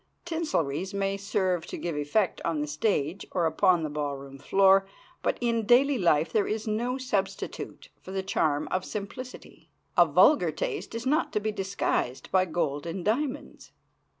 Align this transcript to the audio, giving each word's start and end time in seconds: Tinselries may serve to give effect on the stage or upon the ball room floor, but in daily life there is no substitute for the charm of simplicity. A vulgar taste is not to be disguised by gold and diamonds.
Tinselries 0.25 0.95
may 0.95 1.15
serve 1.15 1.67
to 1.67 1.77
give 1.77 1.95
effect 1.95 2.41
on 2.43 2.59
the 2.59 2.65
stage 2.65 3.23
or 3.33 3.45
upon 3.45 3.83
the 3.83 3.89
ball 3.91 4.17
room 4.17 4.39
floor, 4.39 4.87
but 5.21 5.37
in 5.41 5.63
daily 5.67 5.99
life 5.99 6.33
there 6.33 6.47
is 6.47 6.65
no 6.67 6.97
substitute 6.97 7.89
for 8.01 8.09
the 8.11 8.23
charm 8.23 8.67
of 8.71 8.83
simplicity. 8.83 9.69
A 9.95 10.07
vulgar 10.07 10.49
taste 10.51 10.95
is 10.95 11.05
not 11.05 11.31
to 11.33 11.39
be 11.39 11.51
disguised 11.51 12.31
by 12.31 12.45
gold 12.45 12.87
and 12.87 13.05
diamonds. 13.05 13.73